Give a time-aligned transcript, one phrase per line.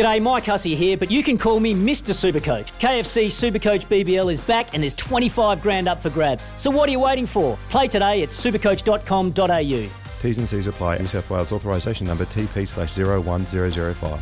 [0.00, 2.14] G'day, Mike Hussey here, but you can call me Mr.
[2.14, 2.68] Supercoach.
[2.80, 6.52] KFC Supercoach BBL is back and there's 25 grand up for grabs.
[6.56, 7.58] So what are you waiting for?
[7.68, 9.90] Play today at supercoach.com.au.
[10.22, 10.96] T's and C's apply.
[10.96, 14.20] New South Wales authorisation number TP slash 01005.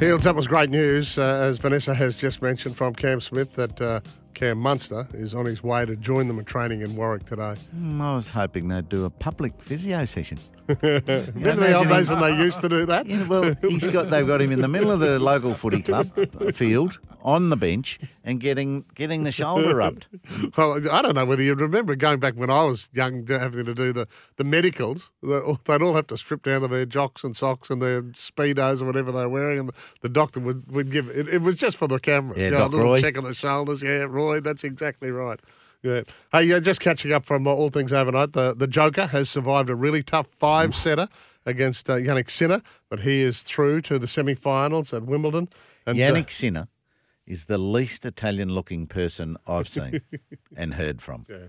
[0.00, 3.78] Heals, that was great news, uh, as Vanessa has just mentioned from Cam Smith, that
[3.80, 4.00] uh,
[4.32, 7.54] Cam Munster is on his way to join them in training in Warwick today.
[7.78, 10.38] Mm, I was hoping they'd do a public physio session.
[10.82, 13.06] Remember the old days when they used to do that?
[13.06, 16.10] Yeah, well, he's got they've got him in the middle of the local footy club
[16.16, 20.06] uh, field on the bench and getting getting the shoulder rubbed.
[20.56, 23.74] Well, I don't know whether you remember going back when I was young, having to
[23.74, 25.10] do the, the medicals.
[25.22, 28.86] They'd all have to strip down to their jocks and socks and their speedos or
[28.86, 31.28] whatever they were wearing, and the doctor would, would give it.
[31.28, 32.36] It was just for the camera.
[32.38, 33.00] Yeah, you know, a little Roy.
[33.00, 33.82] check on the shoulders.
[33.82, 35.40] Yeah, Roy, that's exactly right.
[35.86, 36.02] Yeah.
[36.32, 38.32] Hey, just catching up from uh, all things overnight.
[38.32, 41.08] The the Joker has survived a really tough five setter
[41.46, 45.48] against uh, Jannik Sinner, but he is through to the semi-finals at Wimbledon.
[45.86, 46.68] And, uh, Jannik Sinner
[47.26, 50.00] is the least Italian looking person I've seen
[50.56, 51.26] and heard from.
[51.28, 51.48] Yeah,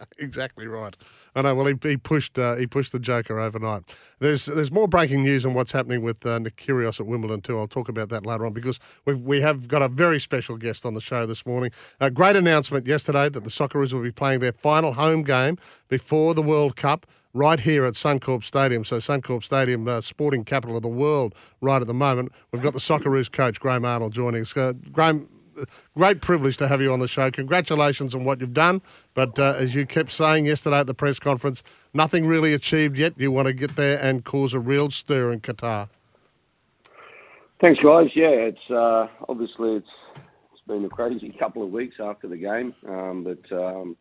[0.18, 0.96] exactly right.
[1.34, 1.54] I know.
[1.54, 3.82] Well, he, he pushed uh, he pushed the Joker overnight.
[4.18, 7.58] There's there's more breaking news on what's happening with uh, Nick Kyrgios at Wimbledon too.
[7.58, 10.84] I'll talk about that later on because we've, we have got a very special guest
[10.84, 11.70] on the show this morning.
[12.00, 16.34] A great announcement yesterday that the Socceroos will be playing their final home game before
[16.34, 17.06] the World Cup.
[17.36, 18.84] Right here at Suncorp Stadium.
[18.84, 22.30] So, Suncorp Stadium, uh, sporting capital of the world, right at the moment.
[22.52, 24.56] We've got the Socceroos coach, Graham Arnold, joining us.
[24.56, 25.28] Uh, Graham,
[25.96, 27.30] great privilege to have you on the show.
[27.30, 28.80] Congratulations on what you've done.
[29.14, 31.62] But uh, as you kept saying yesterday at the press conference,
[31.94, 33.14] nothing really achieved yet.
[33.16, 35.88] You want to get there and cause a real stir in Qatar.
[37.60, 38.08] Thanks, guys.
[38.14, 39.88] Yeah, it's uh, obviously it's
[40.52, 43.96] it's been a crazy couple of weeks after the game, um, but um,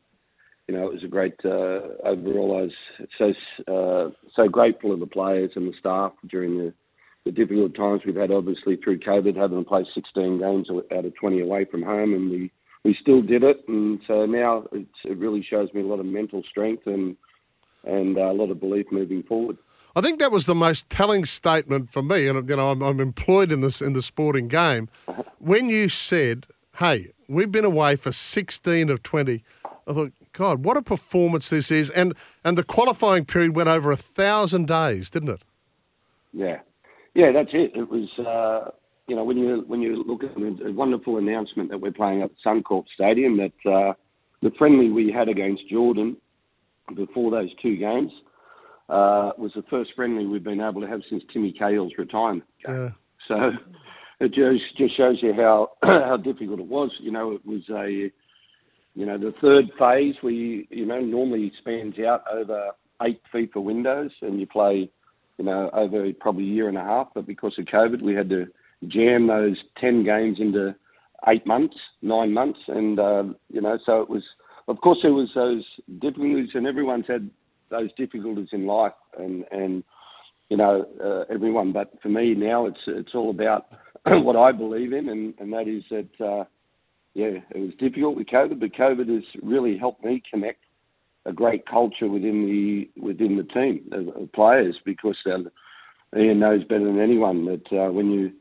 [0.67, 2.57] you know it was a great uh, overall.
[2.57, 2.71] I was
[3.17, 6.73] so uh, so grateful of the players and the staff during the,
[7.25, 8.33] the difficult times we've had.
[8.33, 12.31] Obviously through COVID, having to play 16 games out of 20 away from home, and
[12.31, 12.51] we
[12.83, 13.63] we still did it.
[13.67, 17.16] And so now it's, it really shows me a lot of mental strength and
[17.85, 19.57] and uh, a lot of belief moving forward.
[19.95, 22.99] I think that was the most telling statement for me, and you know I'm, I'm
[22.99, 24.89] employed in this in the sporting game.
[25.39, 30.77] When you said, "Hey, we've been away for 16 of 20," I thought, "God, what
[30.77, 35.29] a performance this is!" And and the qualifying period went over a thousand days, didn't
[35.29, 35.41] it?
[36.31, 36.59] Yeah,
[37.13, 37.73] yeah, that's it.
[37.75, 38.71] It was, uh,
[39.07, 42.31] you know, when you when you look at the wonderful announcement that we're playing at
[42.45, 43.93] Suncorp Stadium, that uh,
[44.41, 46.17] the friendly we had against Jordan
[46.95, 48.11] before those two games
[48.89, 52.43] uh, was the first friendly we've been able to have since Timmy Cahill's retirement.
[52.67, 52.89] Yeah.
[53.27, 53.51] So
[54.19, 56.91] it just just shows you how how difficult it was.
[56.99, 58.11] You know, it was a
[58.95, 62.71] you know the third phase we you know normally spans out over
[63.01, 64.89] eight FIFA windows, and you play
[65.37, 67.09] you know over probably a year and a half.
[67.13, 68.47] But because of COVID, we had to
[68.88, 70.75] jam those ten games into
[71.27, 74.23] eight months, nine months, and um, you know so it was.
[74.66, 75.66] Of course, there was those
[75.99, 77.29] difficulties, and everyone's had
[77.69, 79.83] those difficulties in life, and and
[80.49, 81.71] you know, uh, everyone.
[81.71, 83.66] But for me now, it's it's all about
[84.05, 86.45] what I believe in, and, and that is that, uh,
[87.13, 90.59] yeah, it was difficult with COVID, but COVID has really helped me connect
[91.25, 95.38] a great culture within the within the team of, players because uh,
[96.17, 98.31] Ian knows better than anyone that uh, when you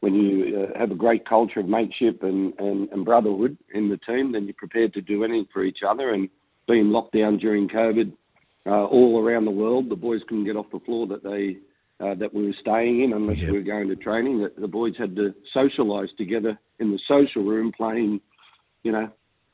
[0.00, 3.98] when you uh, have a great culture of mateship and, and, and brotherhood in the
[3.98, 6.10] team, then you're prepared to do anything for each other.
[6.10, 6.28] And
[6.66, 8.12] being locked down during COVID,
[8.66, 9.88] uh, all around the world.
[9.88, 11.58] The boys couldn't get off the floor that they
[12.04, 14.40] uh, that we were staying in unless we were going to training.
[14.40, 18.20] That the boys had to socialise together in the social room, playing,
[18.82, 19.10] you know,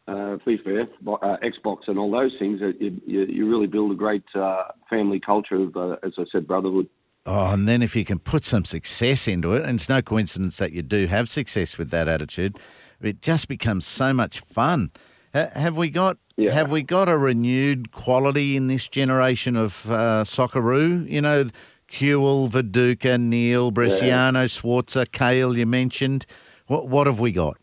[0.07, 2.61] uh, FIFA, uh, Xbox, and all those things.
[2.63, 6.47] It, you, you really build a great uh, family culture of, uh, as I said,
[6.47, 6.89] brotherhood.
[7.27, 10.59] Oh, and then if you can put some success into it, and it's no coincidence
[10.59, 12.57] that you do have success with that attitude,
[13.03, 14.93] it just becomes so much fun.
[15.35, 16.53] Ha- Have we got Yeah.
[16.53, 21.09] have we got a renewed quality in this generation of uh, Socceroo?
[21.11, 21.49] You know,
[21.91, 25.57] Kewell, Viduka, Neill, Bresciano, Schwarzer, Cahill.
[25.57, 26.27] You mentioned.
[26.69, 27.57] What what have we got?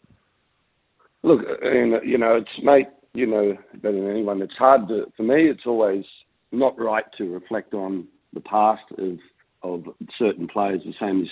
[1.23, 4.41] Look, and you know, it's mate, you know better than anyone.
[4.41, 5.49] It's hard to for me.
[5.49, 6.03] It's always
[6.51, 9.19] not right to reflect on the past of
[9.63, 9.83] of
[10.17, 11.27] certain players, the same as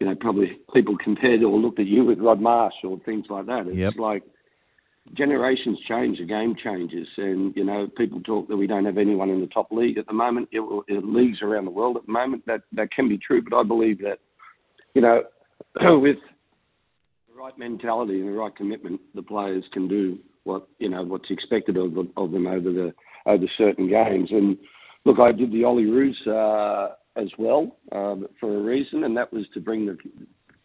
[0.00, 3.46] you know probably people compared or looked at you with Rod Marsh or things like
[3.46, 3.66] that.
[3.66, 3.94] It's Yep.
[3.98, 4.22] like
[5.12, 9.30] generations change, the game changes, and you know people talk that we don't have anyone
[9.30, 10.48] in the top league at the moment.
[10.50, 13.56] It, it, leagues around the world at the moment that that can be true, but
[13.56, 14.18] I believe that
[14.94, 15.22] you know
[16.00, 16.16] with
[17.28, 21.30] the right mentality and the right commitment, the players can do what you know what's
[21.30, 22.94] expected of them, of them over the
[23.26, 24.30] over certain games.
[24.30, 24.56] And
[25.04, 29.44] look, I did the Olyroos uh, as well um, for a reason, and that was
[29.54, 29.96] to bring the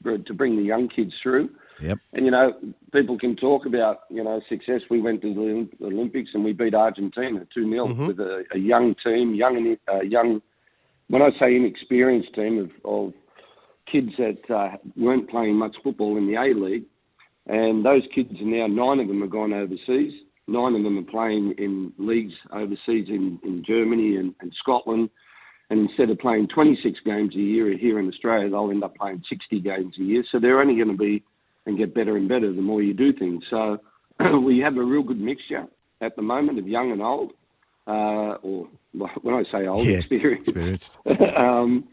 [0.03, 1.49] to bring the young kids through.
[1.81, 1.97] Yep.
[2.13, 2.53] And you know,
[2.93, 4.81] people can talk about you know success.
[4.89, 8.95] We went to the Olympics and we beat Argentina two 0 with a, a young
[9.03, 10.41] team, young and uh, young.
[11.07, 13.13] When I say inexperienced team of, of
[13.91, 16.85] kids that uh, weren't playing much football in the A League,
[17.47, 20.13] and those kids are now nine of them have gone overseas.
[20.47, 25.09] Nine of them are playing in leagues overseas in, in Germany and, and Scotland.
[25.69, 29.23] And instead of playing 26 games a year here in Australia, they'll end up playing
[29.29, 30.23] 60 games a year.
[30.31, 31.23] So they're only going to be
[31.65, 33.43] and get better and better the more you do things.
[33.49, 33.77] So
[34.43, 35.67] we have a real good mixture
[36.01, 37.33] at the moment of young and old,
[37.87, 38.67] uh, or
[39.21, 40.47] when I say old, Yeah, experienced.
[40.47, 40.91] experienced.
[41.37, 41.87] um,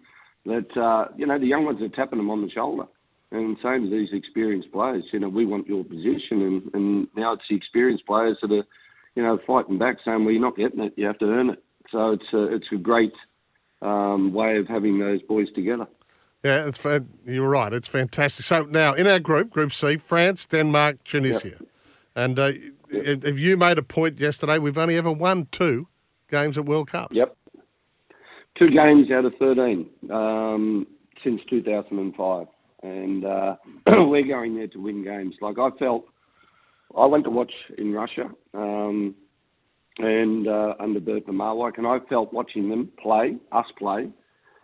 [0.46, 2.84] that uh, you know the young ones are tapping them on the shoulder,
[3.32, 5.04] and same as these experienced players.
[5.12, 8.64] You know, we want your position, and, and now it's the experienced players that are,
[9.16, 10.94] you know, fighting back, saying, "Well, you're not getting it.
[10.96, 13.12] You have to earn it." So it's a, it's a great
[13.82, 15.86] um, way of having those boys together.
[16.44, 16.84] Yeah, it's
[17.24, 17.72] you're right.
[17.72, 18.44] It's fantastic.
[18.46, 21.56] So now in our group, Group C, France, Denmark, Tunisia,
[22.14, 22.52] and uh,
[22.92, 24.58] have have you made a point yesterday?
[24.58, 25.88] We've only ever won two
[26.30, 27.14] games at World Cups.
[27.14, 27.36] Yep.
[28.58, 30.86] Two games out of 13 um,
[31.22, 32.46] since 2005.
[32.82, 33.56] And uh,
[33.86, 35.34] we're going there to win games.
[35.40, 36.04] Like I felt,
[36.96, 39.14] I went to watch in Russia um,
[39.98, 44.10] and uh, under Bert Marwijk, and I felt watching them play, us play.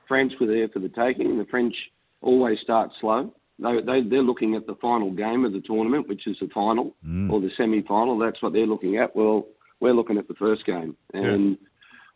[0.08, 1.38] France were there for the taking.
[1.38, 1.74] The French
[2.20, 3.32] always start slow.
[3.58, 6.94] They, they, they're looking at the final game of the tournament, which is the final
[7.30, 8.18] or the semi-final.
[8.18, 9.14] That's what they're looking at.
[9.14, 9.46] Well,
[9.80, 10.96] we're looking at the first game.
[11.12, 11.56] And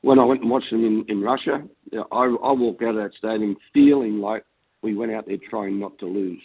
[0.03, 1.63] when I went and watched them in, in Russia,
[1.93, 4.45] I, I walked out of that stadium feeling like
[4.83, 6.43] we went out there trying not to lose.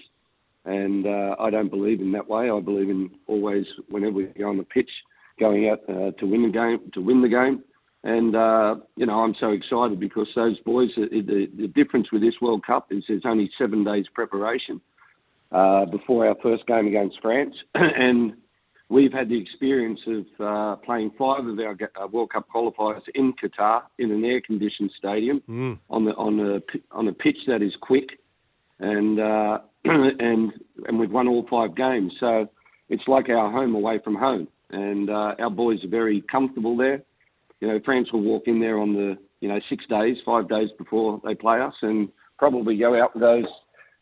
[0.66, 2.50] And uh, I don't believe in that way.
[2.50, 4.90] I believe in always, whenever we go on the pitch,
[5.42, 6.80] going out uh, to win the game.
[6.94, 7.64] To win the game,
[8.04, 10.90] and uh, you know I'm so excited because those boys.
[10.96, 14.80] The, the, the difference with this World Cup is there's only seven days preparation
[15.52, 18.34] uh, before our first game against France, and
[18.90, 23.34] we've had the experience of uh, playing five of our uh, World Cup qualifiers in
[23.34, 25.42] Qatar in an air-conditioned stadium
[25.90, 26.62] on the on a
[26.92, 28.20] on a pitch that is quick,
[28.80, 30.52] and uh, and
[30.88, 32.14] and we've won all five games.
[32.20, 32.48] So
[32.90, 37.04] it's like our home away from home, and uh, our boys are very comfortable there.
[37.60, 40.70] You know, France will walk in there on the you know six days, five days
[40.78, 43.46] before they play us, and probably go out with those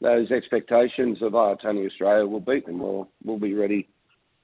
[0.01, 2.79] those expectations of oh, it's only Australia, we'll beat them.
[2.79, 3.89] We'll we'll be ready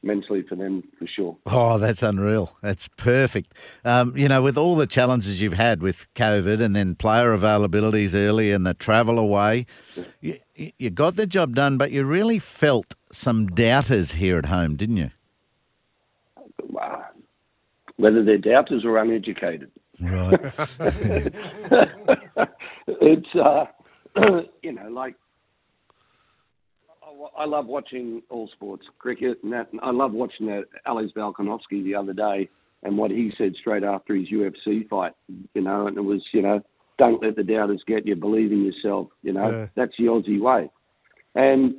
[0.04, 1.38] mentally for them for sure.
[1.48, 2.56] Oh, that's unreal.
[2.62, 3.54] That's perfect.
[3.84, 8.14] Um, you know, with all the challenges you've had with COVID and then player availabilities
[8.14, 9.66] early and the travel away,
[10.22, 14.76] you, you got the job done, but you really felt some doubters here at home,
[14.76, 15.12] didn't you?
[17.98, 19.72] Uh, whether they're doubters or uneducated.
[20.02, 20.40] Right.
[22.88, 23.66] it's uh,
[24.64, 25.16] you know like
[27.04, 29.72] I- I love watching all sports, cricket, and that.
[29.72, 32.50] and I love watching that Alex Volkanovski the other day
[32.84, 35.14] and what he said straight after his UFC fight.
[35.54, 36.62] You know, and it was you know,
[36.98, 38.16] don't let the doubters get you.
[38.16, 39.08] Believe in yourself.
[39.24, 39.68] You know, Yeah.
[39.76, 40.70] that's the Aussie way.
[41.36, 41.76] And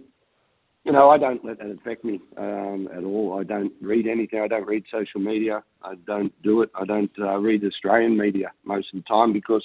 [0.86, 3.36] you know, I don't let that affect me um, at all.
[3.40, 4.40] I don't read anything.
[4.40, 5.64] I don't read social media.
[5.82, 6.70] I don't do it.
[6.76, 9.64] I don't uh, read Australian media most of the time because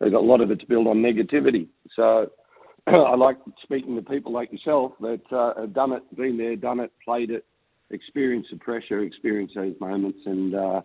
[0.00, 1.68] got a lot of it's built on negativity.
[1.94, 2.30] So
[2.86, 6.80] I like speaking to people like yourself that uh, have done it, been there, done
[6.80, 7.44] it, played it,
[7.90, 10.80] experienced the pressure, experienced those moments, and uh,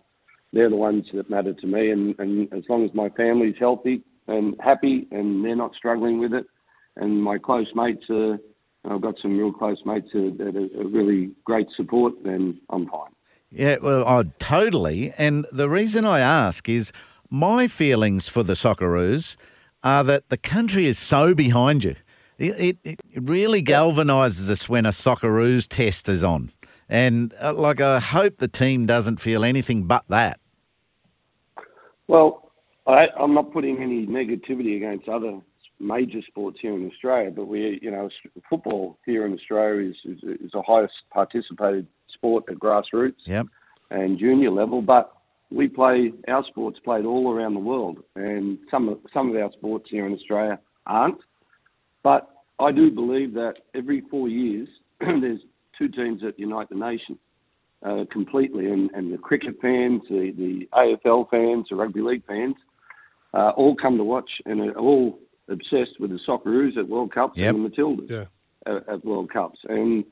[0.52, 1.90] they're the ones that matter to me.
[1.90, 6.34] And, and as long as my family's healthy and happy, and they're not struggling with
[6.34, 6.44] it,
[6.96, 8.38] and my close mates are,
[8.84, 13.10] I've got some real close mates that are, really great support, then I'm fine.
[13.50, 15.12] Yeah, well, I totally.
[15.18, 16.92] And the reason I ask is
[17.28, 19.36] my feelings for the Socceroos
[19.82, 21.96] are that the country is so behind you.
[22.38, 26.52] It, it, it really galvanises us when a Socceroos test is on.
[26.88, 30.40] And uh, like, I hope the team doesn't feel anything but that.
[32.08, 32.50] Well,
[32.86, 35.40] I, I'm not putting any negativity against other
[35.80, 38.08] major sports here in Australia, but we, you know,
[38.48, 43.46] football here in Australia is is, is the highest participated sport at grassroots Yep.
[43.90, 44.82] and junior level.
[44.82, 45.12] But
[45.50, 49.52] we play our sports played all around the world, and some of some of our
[49.52, 51.18] sports here in Australia aren't.
[52.02, 54.68] But I do believe that every four years
[55.00, 55.40] there's
[55.76, 57.18] two teams that unite the nation
[57.84, 62.54] uh, completely, and, and the cricket fans, the, the AFL fans, the rugby league fans,
[63.32, 65.18] uh, all come to watch and are all
[65.50, 67.54] obsessed with the Socceroos at World Cups Yep.
[67.54, 68.24] and the Matildas Yeah.
[68.66, 69.58] at, at World Cups.
[69.68, 70.04] And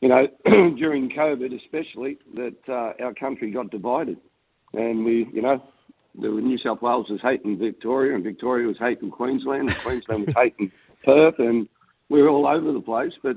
[0.00, 0.26] you know,
[0.78, 4.16] during COVID, especially, that uh, our country got divided,
[4.72, 5.62] and we, you know,
[6.18, 10.34] the New South Wales was hating Victoria, and Victoria was hating Queensland, and Queensland was
[10.34, 10.72] hating
[11.04, 11.68] Perth, and
[12.08, 13.12] we were all over the place.
[13.22, 13.36] But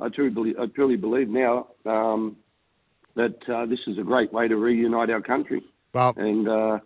[0.00, 2.36] I truly believe, I truly believe now um,
[3.14, 5.62] that uh, this is a great way to reunite our country
[5.94, 6.78] Well, and uh,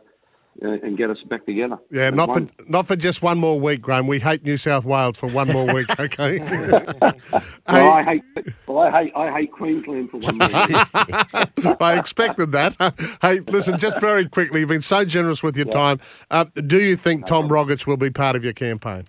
[0.63, 1.79] and get us back together.
[1.91, 4.07] yeah, not for not for just one more week, Graham.
[4.07, 5.87] We hate New South Wales for one more week.
[5.99, 6.39] Okay.
[7.69, 8.23] Well, I hate.
[8.67, 9.13] Well, I hate.
[9.17, 11.81] I hate Queensland for one week.
[11.81, 12.77] I expected that.
[13.23, 15.99] hey, listen, just very quickly, you've been so generous with your time.
[16.31, 19.05] Uh, do you think Tom Rogic will be part of your campaign?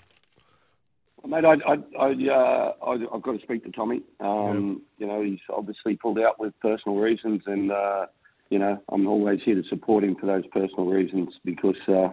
[1.25, 4.01] Mate, I, I, I, uh, I, I've got to speak to Tommy.
[4.19, 8.05] Um, You know, he's obviously pulled out with personal reasons, and uh,
[8.49, 12.09] you know, I'm always here to support him for those personal reasons because uh,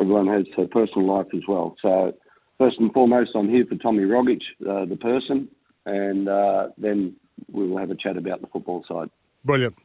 [0.00, 1.76] everyone has a personal life as well.
[1.82, 2.12] So,
[2.58, 5.48] first and foremost, I'm here for Tommy Rogic, uh, the person,
[5.84, 7.16] and uh, then
[7.52, 9.10] we will have a chat about the football side.
[9.44, 9.76] Brilliant.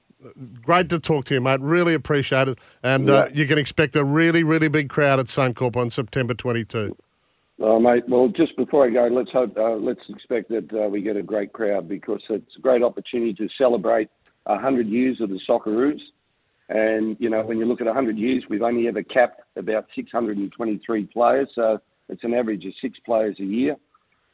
[0.63, 1.59] Great to talk to you, mate.
[1.61, 2.59] Really appreciate it.
[2.83, 3.33] And uh, Yeah.
[3.33, 6.95] you can expect a really, really big crowd at Suncorp on September 22.
[7.61, 11.01] Uh, mate, well, just before I go, let's hope, uh, let's expect that uh, we
[11.01, 14.09] get a great crowd because it's a great opportunity to celebrate
[14.43, 15.99] 100 years of the Socceroos.
[16.69, 21.05] And, you know, when you look at 100 years, we've only ever capped about 623
[21.07, 21.49] players.
[21.53, 23.75] So it's an average of six players a year.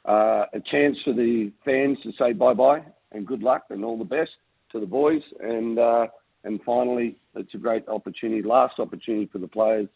[0.06, 4.06] Uh, a chance for the fans to say bye-bye and good luck and all the
[4.06, 4.32] best
[4.72, 5.22] to the boys.
[5.42, 6.08] And, uh,
[6.44, 9.88] and finally, it's a great opportunity, last opportunity for the players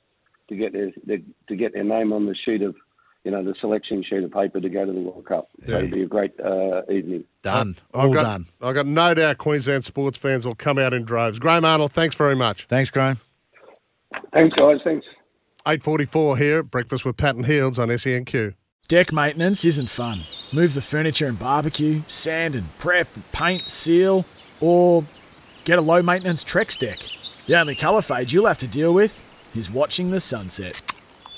[0.50, 2.75] to get their, their to get their name on the sheet of,
[3.24, 5.50] you know, the selection sheet of paper to go to the World Cup.
[5.68, 7.24] So it'll be a great uh, evening.
[7.44, 7.75] Done.
[7.94, 8.46] I've All got, done.
[8.62, 11.38] I've got no doubt Queensland sports fans will come out in droves.
[11.40, 12.66] Graham Arnold, thanks very much.
[12.66, 13.20] Thanks, Graham.
[14.34, 14.78] Thanks, guys.
[14.84, 15.06] Thanks.
[15.66, 18.56] 8.44 here, at Breakfast with Pat and Heals on E SENQ.
[18.88, 20.22] Deck maintenance isn't fun.
[20.51, 24.25] Move the furniture and barbecue, sand and prep, paint, seal,
[24.60, 25.06] or
[25.63, 27.00] get a low maintenance Trex deck.
[27.46, 29.25] The only colour fade you'll have to deal with
[29.56, 30.82] is watching the sunset.